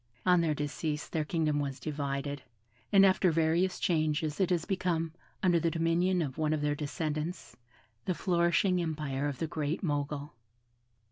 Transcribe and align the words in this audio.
On 0.25 0.41
their 0.41 0.55
decease 0.55 1.07
their 1.07 1.23
kingdom 1.23 1.59
was 1.59 1.79
divided, 1.79 2.41
and 2.91 3.05
after 3.05 3.29
various 3.31 3.79
changes 3.79 4.39
it 4.39 4.49
has 4.49 4.65
become, 4.65 5.13
under 5.43 5.59
the 5.59 5.69
dominion 5.69 6.23
of 6.23 6.39
one 6.39 6.53
of 6.53 6.61
their 6.61 6.73
descendants, 6.73 7.55
the 8.05 8.15
flourishing 8.15 8.81
empire 8.81 9.27
of 9.27 9.37
the 9.37 9.45
Great 9.45 9.83
Mogul. 9.83 10.33